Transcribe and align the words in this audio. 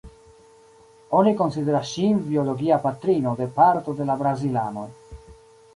Oni 1.17 1.33
konsideras 1.41 1.91
ŝin 1.91 2.23
biologia 2.31 2.81
patrino 2.87 3.35
de 3.43 3.49
parto 3.61 3.99
de 4.01 4.11
la 4.13 4.19
brazilanoj. 4.25 4.93